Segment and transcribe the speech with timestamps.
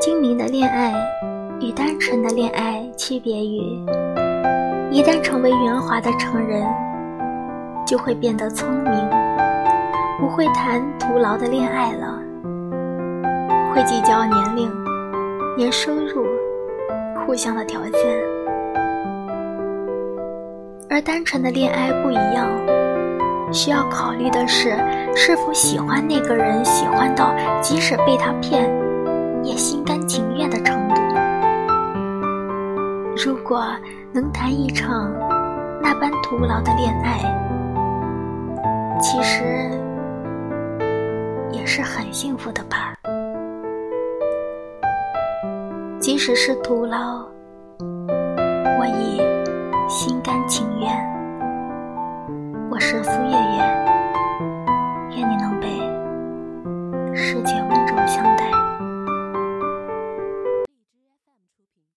[0.00, 0.92] 精明的恋爱
[1.60, 3.58] 与单纯的恋爱区别于：
[4.90, 6.66] 一旦成为圆滑的成人，
[7.86, 8.92] 就会变得聪明，
[10.18, 12.20] 不会谈徒劳的恋爱了，
[13.72, 14.70] 会计较年龄、
[15.56, 16.26] 年收入、
[17.24, 18.00] 互相的条件。
[20.90, 22.46] 而单纯的恋爱不一样，
[23.54, 24.76] 需要考虑的是
[25.14, 27.32] 是否喜欢那个人，喜欢到
[27.62, 28.68] 即使被他骗，
[29.44, 31.00] 也心甘情愿的程度。
[33.24, 33.64] 如果
[34.12, 35.08] 能谈一场
[35.80, 37.20] 那般徒劳的恋爱，
[39.00, 39.70] 其实
[41.52, 42.92] 也是很幸福的吧。
[46.00, 47.24] 即使是徒劳，
[47.78, 49.22] 我已
[49.88, 51.13] 心甘情愿。
[52.74, 53.83] 我是苏叶叶。